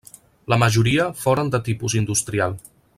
La 0.53 0.57
majoria 0.63 1.05
foren 1.25 1.53
de 1.57 1.61
tipus 1.69 1.99
industrial. 2.03 2.59